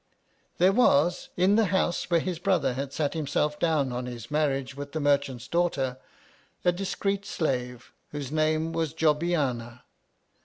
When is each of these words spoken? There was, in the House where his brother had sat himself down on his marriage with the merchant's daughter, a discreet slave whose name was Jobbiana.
There 0.57 0.71
was, 0.71 1.29
in 1.37 1.57
the 1.57 1.65
House 1.65 2.09
where 2.09 2.19
his 2.19 2.39
brother 2.39 2.73
had 2.73 2.91
sat 2.91 3.13
himself 3.13 3.59
down 3.59 3.91
on 3.91 4.07
his 4.07 4.31
marriage 4.31 4.73
with 4.75 4.93
the 4.93 4.99
merchant's 4.99 5.47
daughter, 5.47 5.99
a 6.65 6.71
discreet 6.71 7.23
slave 7.23 7.91
whose 8.09 8.31
name 8.31 8.73
was 8.73 8.95
Jobbiana. 8.95 9.81